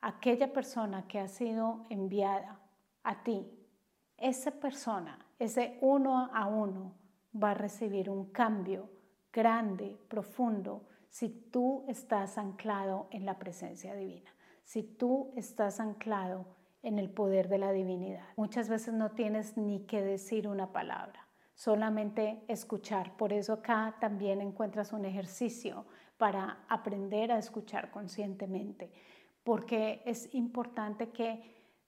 aquella 0.01 0.51
persona 0.51 1.07
que 1.07 1.19
ha 1.19 1.27
sido 1.27 1.85
enviada 1.89 2.59
a 3.03 3.23
ti, 3.23 3.47
esa 4.17 4.51
persona 4.51 5.17
ese 5.41 5.79
uno 5.81 6.29
a 6.31 6.45
uno 6.45 6.93
va 7.33 7.51
a 7.51 7.55
recibir 7.55 8.11
un 8.11 8.25
cambio 8.25 8.91
grande, 9.33 9.97
profundo, 10.07 10.83
si 11.09 11.29
tú 11.29 11.83
estás 11.87 12.37
anclado 12.37 13.07
en 13.09 13.25
la 13.25 13.39
presencia 13.39 13.95
divina, 13.95 14.29
si 14.63 14.83
tú 14.83 15.33
estás 15.35 15.79
anclado 15.79 16.45
en 16.83 16.99
el 16.99 17.09
poder 17.09 17.49
de 17.49 17.57
la 17.57 17.71
divinidad. 17.71 18.23
Muchas 18.37 18.69
veces 18.69 18.93
no 18.93 19.09
tienes 19.11 19.57
ni 19.57 19.79
que 19.87 20.03
decir 20.03 20.47
una 20.47 20.71
palabra, 20.71 21.25
solamente 21.53 22.43
escuchar. 22.47 23.15
Por 23.17 23.33
eso 23.33 23.53
acá 23.53 23.95
también 23.99 24.41
encuentras 24.41 24.93
un 24.93 25.05
ejercicio 25.05 25.85
para 26.17 26.65
aprender 26.69 27.31
a 27.31 27.37
escuchar 27.37 27.91
conscientemente, 27.91 28.91
porque 29.43 30.01
es 30.05 30.33
importante 30.33 31.09
que 31.09 31.41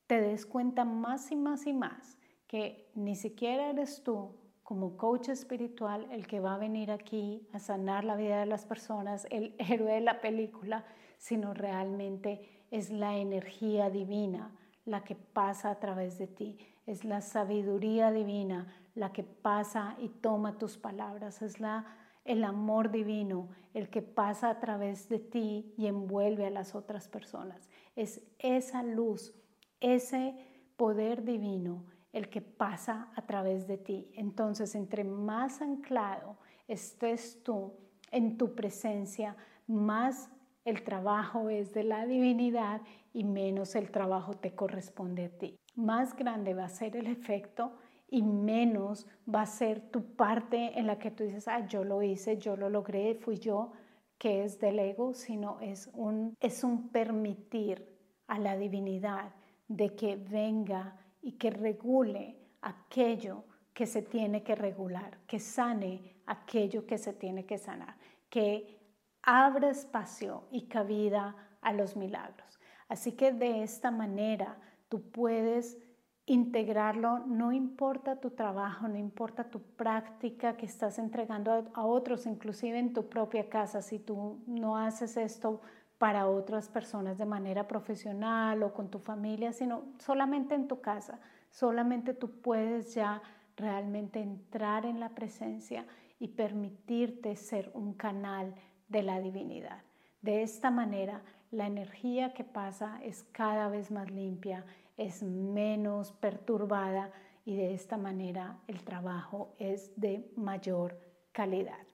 te 0.08 0.20
des 0.20 0.46
cuenta 0.46 0.86
más 0.86 1.32
y 1.32 1.36
más 1.36 1.66
y 1.68 1.74
más 1.74 2.18
que 2.48 2.92
ni 2.94 3.16
siquiera 3.16 3.70
eres 3.70 4.04
tú 4.04 4.36
como 4.64 4.96
coach 4.96 5.30
espiritual 5.30 6.08
el 6.12 6.28
que 6.28 6.40
va 6.40 6.56
a 6.56 6.58
venir 6.58 6.92
aquí 6.92 7.48
a 7.52 7.60
sanar 7.60 8.04
la 8.06 8.16
vida 8.16 8.40
de 8.40 8.46
las 8.46 8.66
personas, 8.66 9.28
el 9.30 9.56
héroe 9.60 9.94
de 9.94 10.02
la 10.02 10.22
película, 10.22 10.86
sino 11.18 11.54
realmente 11.54 12.66
es 12.72 12.90
la 12.90 13.18
energía 13.18 13.90
divina 13.90 14.52
la 14.86 15.04
que 15.04 15.16
pasa 15.16 15.70
a 15.72 15.80
través 15.80 16.18
de 16.18 16.28
ti, 16.28 16.58
es 16.86 17.06
la 17.06 17.22
sabiduría 17.22 18.12
divina 18.12 18.68
la 18.96 19.12
que 19.12 19.24
pasa 19.24 19.96
y 20.00 20.10
toma 20.10 20.58
tus 20.58 20.78
palabras, 20.78 21.42
es 21.42 21.60
la, 21.60 21.86
el 22.26 22.44
amor 22.44 22.92
divino 22.92 23.50
el 23.74 23.90
que 23.90 24.02
pasa 24.02 24.50
a 24.50 24.60
través 24.60 25.10
de 25.10 25.20
ti 25.20 25.74
y 25.78 25.88
envuelve 25.88 26.46
a 26.46 26.52
las 26.52 26.76
otras 26.76 27.08
personas. 27.08 27.70
Es 27.96 28.22
esa 28.40 28.84
luz, 28.84 29.34
ese 29.80 30.36
poder 30.78 31.24
divino 31.24 31.86
el 32.12 32.30
que 32.30 32.42
pasa 32.42 33.10
a 33.16 33.24
través 33.24 33.68
de 33.68 33.78
ti. 33.78 34.12
Entonces, 34.14 34.76
entre 34.76 35.04
más 35.04 35.62
anclado 35.62 36.38
estés 36.68 37.42
tú 37.44 37.74
en 38.12 38.38
tu 38.38 38.54
presencia, 38.54 39.36
más 39.68 40.30
el 40.66 40.84
trabajo 40.84 41.50
es 41.50 41.74
de 41.74 41.84
la 41.84 42.06
divinidad 42.06 42.82
y 43.12 43.24
menos 43.24 43.76
el 43.76 43.92
trabajo 43.92 44.36
te 44.36 44.56
corresponde 44.56 45.26
a 45.26 45.30
ti. 45.30 45.58
Más 45.76 46.16
grande 46.16 46.54
va 46.54 46.66
a 46.66 46.70
ser 46.70 46.96
el 46.96 47.08
efecto 47.08 47.74
y 48.14 48.22
menos 48.22 49.08
va 49.28 49.42
a 49.42 49.48
ser 49.48 49.90
tu 49.90 50.16
parte 50.16 50.78
en 50.78 50.86
la 50.86 51.00
que 51.00 51.10
tú 51.10 51.24
dices, 51.24 51.48
ah, 51.48 51.66
yo 51.66 51.84
lo 51.84 52.04
hice, 52.04 52.38
yo 52.38 52.56
lo 52.56 52.70
logré, 52.70 53.16
fui 53.16 53.40
yo, 53.40 53.72
que 54.20 54.44
es 54.44 54.60
del 54.60 54.78
ego, 54.78 55.16
sino 55.16 55.60
es 55.62 55.90
un, 55.96 56.36
es 56.40 56.64
un 56.64 56.90
permitir 56.90 57.84
a 58.28 58.38
la 58.38 58.56
divinidad 58.56 59.34
de 59.68 59.96
que 59.96 60.16
venga 60.16 60.96
y 61.24 61.32
que 61.40 61.50
regule 61.50 62.38
aquello 62.62 63.46
que 63.74 63.88
se 63.88 64.04
tiene 64.04 64.44
que 64.44 64.54
regular, 64.54 65.18
que 65.26 65.40
sane 65.40 66.18
aquello 66.28 66.86
que 66.86 67.00
se 67.00 67.14
tiene 67.14 67.48
que 67.48 67.58
sanar, 67.58 67.98
que 68.30 68.80
abra 69.24 69.72
espacio 69.72 70.44
y 70.52 70.68
cabida 70.68 71.36
a 71.62 71.74
los 71.74 71.96
milagros. 71.96 72.60
Así 72.90 73.14
que 73.14 73.32
de 73.32 73.64
esta 73.64 73.90
manera 73.90 74.60
tú 74.88 75.02
puedes 75.10 75.80
integrarlo, 76.26 77.20
no 77.20 77.52
importa 77.52 78.20
tu 78.20 78.32
trabajo, 78.32 78.88
no 78.88 78.98
importa 78.98 79.50
tu 79.50 79.62
práctica 79.62 80.56
que 80.56 80.66
estás 80.66 80.98
entregando 80.98 81.70
a, 81.74 81.86
otros, 81.86 82.26
inclusive 82.26 82.80
en 82.80 82.94
tu 82.94 83.10
propia 83.10 83.50
casa, 83.50 83.82
si 83.82 84.00
tú 84.00 84.42
no 84.48 84.78
haces 84.78 85.18
esto 85.18 85.62
para 85.98 86.28
otras 86.28 86.70
personas 86.70 87.18
de 87.18 87.26
manera 87.26 87.68
profesional 87.68 88.64
o 88.64 88.74
con 88.74 88.90
tu 88.90 89.00
familia, 89.00 89.52
sino 89.54 89.84
solamente 90.00 90.56
en 90.56 90.68
tu 90.68 90.82
casa. 90.82 91.20
Solamente 91.50 92.14
tú 92.14 92.42
puedes 92.42 92.94
ya 92.96 93.22
realmente 93.56 94.22
entrar 94.22 94.86
en 94.86 95.00
la 95.00 95.10
presencia 95.10 95.86
y 96.20 96.30
permitirte 96.30 97.36
ser 97.36 97.70
un 97.74 97.94
canal 97.94 98.56
de 98.88 99.04
la 99.04 99.20
divinidad. 99.20 99.84
De 100.22 100.42
esta 100.42 100.72
manera, 100.72 101.22
la 101.52 101.68
energía 101.68 102.34
que 102.34 102.44
pasa 102.44 103.00
es 103.04 103.24
cada 103.32 103.68
vez 103.68 103.92
más 103.92 104.10
limpia, 104.10 104.66
es 104.98 105.24
menos 105.24 106.12
perturbada 106.14 107.12
y 107.46 107.56
de 107.56 107.74
esta 107.74 107.98
manera 107.98 108.60
el 108.68 108.84
trabajo 108.84 109.56
es 109.60 109.92
de 110.00 110.32
mayor 110.36 111.00
calidad. 111.32 111.86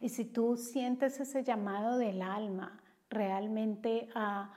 Y 0.00 0.08
si 0.08 0.24
tú 0.24 0.56
sientes 0.56 1.20
ese 1.20 1.42
llamado 1.42 1.98
del 1.98 2.22
alma, 2.22 2.80
realmente 3.10 4.08
a 4.14 4.52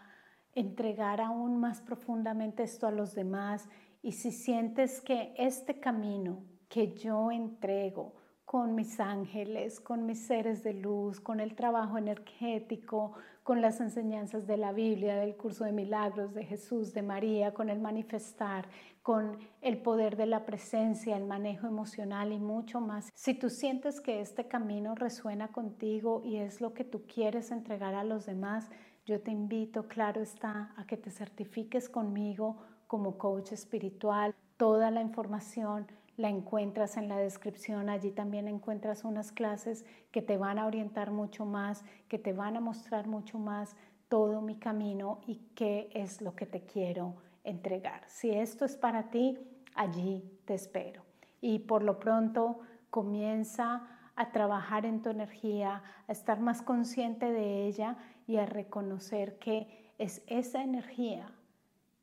entregar 0.54 1.22
aún 1.22 1.60
más 1.60 1.82
profundamente 1.82 2.64
esto 2.64 2.88
a 2.88 2.92
los 2.92 3.14
demás 3.14 3.70
y 4.02 4.14
si 4.14 4.32
sientes 4.32 5.02
que 5.02 5.34
este 5.38 5.80
camino 5.80 6.44
que 6.68 6.94
yo 6.94 7.32
entrego 7.32 8.16
con 8.48 8.76
mis 8.76 9.02
ángeles, 9.02 9.82
con 9.82 10.06
mis 10.06 10.26
seres 10.26 10.64
de 10.64 10.74
luz, 10.74 11.20
con 11.20 11.42
el 11.42 11.54
trabajo 11.54 11.98
energético, 11.98 13.12
con 13.44 13.60
las 13.60 13.82
enseñanzas 13.82 14.48
de 14.48 14.56
la 14.56 14.72
Biblia, 14.72 15.18
del 15.18 15.36
curso 15.36 15.66
de 15.66 15.74
milagros 15.74 16.34
de 16.34 16.46
Jesús, 16.46 16.94
de 16.94 17.02
María, 17.02 17.54
con 17.54 17.70
el 17.70 17.82
manifestar, 17.82 18.70
con 19.02 19.38
el 19.60 19.82
poder 19.82 20.16
de 20.16 20.28
la 20.28 20.46
presencia, 20.46 21.18
el 21.18 21.26
manejo 21.26 21.68
emocional 21.68 22.32
y 22.32 22.40
mucho 22.40 22.80
más. 22.80 23.10
Si 23.14 23.34
tú 23.34 23.50
sientes 23.50 24.00
que 24.00 24.22
este 24.22 24.48
camino 24.48 24.96
resuena 24.96 25.50
contigo 25.50 26.22
y 26.24 26.38
es 26.38 26.62
lo 26.62 26.74
que 26.74 26.86
tú 26.86 27.04
quieres 27.06 27.52
entregar 27.52 27.96
a 27.96 28.06
los 28.06 28.26
demás, 28.26 28.70
yo 29.06 29.20
te 29.20 29.32
invito, 29.32 29.90
claro 29.90 30.22
está, 30.22 30.74
a 30.78 30.88
que 30.88 30.96
te 30.96 31.12
certifiques 31.12 31.90
conmigo 31.90 32.56
como 32.88 33.18
coach 33.18 33.52
espiritual. 33.52 34.34
Toda 34.56 34.90
la 34.90 35.02
información 35.02 35.86
la 36.18 36.30
encuentras 36.30 36.98
en 36.98 37.08
la 37.08 37.18
descripción. 37.18 37.90
Allí 37.90 38.12
también 38.12 38.48
encuentras 38.48 39.04
unas 39.04 39.32
clases 39.32 39.86
que 40.12 40.22
te 40.22 40.38
van 40.38 40.60
a 40.60 40.66
orientar 40.66 41.12
mucho 41.12 41.46
más, 41.46 41.86
que 42.10 42.20
te 42.20 42.34
van 42.34 42.58
a 42.58 42.60
mostrar 42.60 43.08
mucho 43.08 43.40
más 43.40 43.76
todo 44.10 44.42
mi 44.42 44.56
camino 44.56 45.22
y 45.28 45.36
qué 45.56 45.90
es 45.94 46.22
lo 46.22 46.36
que 46.36 46.46
te 46.46 46.62
quiero 46.62 47.16
entregar. 47.44 48.02
Si 48.08 48.32
esto 48.32 48.66
es 48.66 48.76
para 48.76 49.10
ti, 49.10 49.38
allí 49.76 50.24
te 50.46 50.56
espero. 50.56 51.04
Y 51.40 51.60
por 51.60 51.84
lo 51.84 52.00
pronto 52.00 52.60
comienza 52.90 53.88
a 54.16 54.32
trabajar 54.32 54.86
en 54.86 55.04
tu 55.04 55.10
energía, 55.10 55.84
a 56.08 56.12
estar 56.12 56.40
más 56.40 56.64
consciente 56.64 57.32
de 57.32 57.68
ella 57.68 57.98
y 58.26 58.38
a 58.38 58.46
reconocer 58.48 59.38
que 59.38 59.92
es 60.00 60.24
esa 60.26 60.64
energía 60.64 61.32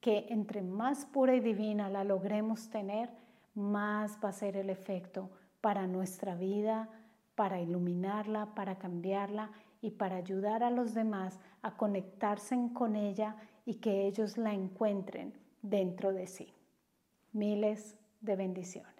que 0.01 0.27
entre 0.29 0.63
más 0.63 1.07
pura 1.07 1.35
y 1.35 1.41
divina 1.41 1.89
la 1.89 2.05
logremos 2.05 2.69
tener, 2.69 3.11
más 3.55 4.19
va 4.23 4.31
a 4.31 4.33
ser 4.33 4.57
el 4.57 4.71
efecto 4.71 5.31
para 5.61 5.87
nuestra 5.87 6.35
vida, 6.35 6.89
para 7.35 7.61
iluminarla, 7.61 8.55
para 8.55 8.79
cambiarla 8.79 9.51
y 9.81 9.93
para 9.93 10.17
ayudar 10.17 10.63
a 10.63 10.71
los 10.71 10.95
demás 10.95 11.39
a 11.63 11.77
conectarse 11.77 12.57
con 12.73 12.97
ella 12.97 13.37
y 13.65 13.77
que 13.77 14.07
ellos 14.07 14.39
la 14.39 14.53
encuentren 14.53 15.35
dentro 15.63 16.13
de 16.13 16.27
sí. 16.27 16.53
Miles 17.33 17.97
de 18.21 18.37
bendiciones. 18.37 18.94